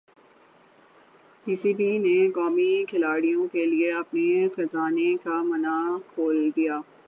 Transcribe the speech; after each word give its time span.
پی 1.43 1.53
C 1.61 1.71
B 1.77 1.89
نے 1.97 2.17
قومی 2.35 2.71
کھلاڑیوں 2.89 3.47
کیلئے 3.53 3.89
اپنے 3.93 4.27
خزانے 4.55 5.09
کا 5.23 5.35
منہ 5.43 5.75
کھول 6.09 6.37
دیا 6.55 6.75